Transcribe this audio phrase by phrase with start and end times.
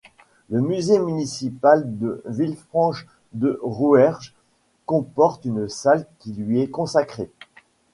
[0.49, 4.33] Le musée municipal de Villefranche-de-Rouerge
[4.87, 7.29] comporte une salle qui lui est consacrée.